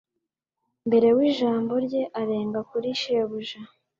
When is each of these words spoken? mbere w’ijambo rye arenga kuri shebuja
mbere 0.87 1.07
w’ijambo 1.17 1.73
rye 1.85 2.03
arenga 2.21 2.59
kuri 2.69 2.89
shebuja 3.01 3.59